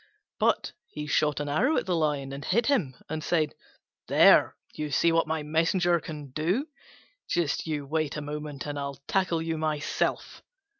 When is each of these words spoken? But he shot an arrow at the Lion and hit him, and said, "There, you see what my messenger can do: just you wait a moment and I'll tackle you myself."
But 0.39 0.71
he 0.87 1.05
shot 1.05 1.39
an 1.39 1.47
arrow 1.47 1.77
at 1.77 1.85
the 1.85 1.95
Lion 1.95 2.33
and 2.33 2.43
hit 2.43 2.65
him, 2.65 2.95
and 3.07 3.23
said, 3.23 3.53
"There, 4.07 4.55
you 4.73 4.89
see 4.89 5.11
what 5.11 5.27
my 5.27 5.43
messenger 5.43 5.99
can 5.99 6.31
do: 6.31 6.67
just 7.29 7.67
you 7.67 7.85
wait 7.85 8.17
a 8.17 8.21
moment 8.21 8.65
and 8.65 8.79
I'll 8.79 8.99
tackle 9.07 9.43
you 9.43 9.59
myself." 9.59 10.41